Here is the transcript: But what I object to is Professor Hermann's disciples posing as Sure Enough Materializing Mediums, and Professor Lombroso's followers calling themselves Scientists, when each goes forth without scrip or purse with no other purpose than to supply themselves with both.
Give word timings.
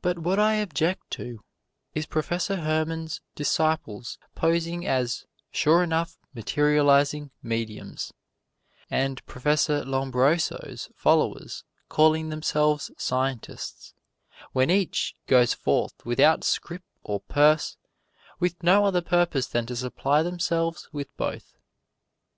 But 0.00 0.20
what 0.20 0.38
I 0.38 0.54
object 0.54 1.10
to 1.18 1.40
is 1.92 2.06
Professor 2.06 2.54
Hermann's 2.58 3.20
disciples 3.34 4.16
posing 4.36 4.86
as 4.86 5.24
Sure 5.50 5.82
Enough 5.82 6.16
Materializing 6.32 7.32
Mediums, 7.42 8.12
and 8.92 9.26
Professor 9.26 9.84
Lombroso's 9.84 10.88
followers 10.94 11.64
calling 11.88 12.28
themselves 12.28 12.92
Scientists, 12.96 13.92
when 14.52 14.70
each 14.70 15.16
goes 15.26 15.52
forth 15.52 15.94
without 16.06 16.44
scrip 16.44 16.84
or 17.02 17.18
purse 17.18 17.76
with 18.38 18.62
no 18.62 18.84
other 18.84 19.00
purpose 19.02 19.48
than 19.48 19.66
to 19.66 19.74
supply 19.74 20.22
themselves 20.22 20.88
with 20.92 21.08
both. 21.16 21.56